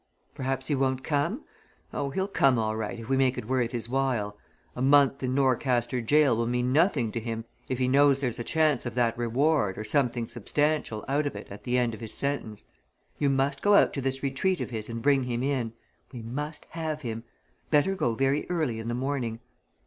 Perhaps 0.33 0.65
he 0.67 0.73
won't 0.73 1.03
come? 1.03 1.43
Oh 1.93 2.09
he'll 2.09 2.27
come 2.27 2.57
all 2.57 2.75
right 2.75 2.99
if 2.99 3.07
we 3.07 3.15
make 3.17 3.37
it 3.37 3.45
worth 3.45 3.71
his 3.71 3.87
while. 3.87 4.35
A 4.75 4.81
month 4.81 5.21
in 5.21 5.35
Norcaster 5.35 6.01
gaol 6.01 6.35
will 6.35 6.47
mean 6.47 6.73
nothing 6.73 7.11
to 7.11 7.19
him 7.19 7.45
if 7.69 7.77
he 7.77 7.87
knows 7.87 8.19
there's 8.19 8.39
a 8.39 8.43
chance 8.43 8.87
of 8.87 8.95
that 8.95 9.15
reward 9.15 9.77
or 9.77 9.83
something 9.83 10.27
substantial 10.27 11.05
out 11.07 11.27
of 11.27 11.35
it 11.35 11.45
at 11.51 11.65
the 11.65 11.77
end 11.77 11.93
of 11.93 12.01
his 12.01 12.15
sentence. 12.15 12.65
You 13.19 13.29
must 13.29 13.61
go 13.61 13.75
out 13.75 13.93
to 13.93 14.01
this 14.01 14.23
retreat 14.23 14.59
of 14.59 14.71
his 14.71 14.89
and 14.89 15.03
bring 15.03 15.25
him 15.25 15.43
in 15.43 15.73
we 16.11 16.23
must 16.23 16.65
have 16.71 17.03
him. 17.03 17.23
Better 17.69 17.93
go 17.93 18.15
very 18.15 18.49
early 18.49 18.79
in 18.79 18.87
the 18.87 18.95
morning. 18.95 19.39